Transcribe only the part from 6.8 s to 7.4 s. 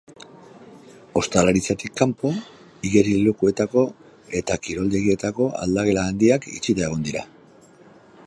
egongo dira.